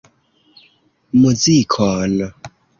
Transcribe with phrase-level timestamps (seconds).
[1.19, 2.13] Muzikon.